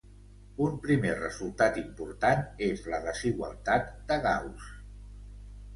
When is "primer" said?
0.85-1.11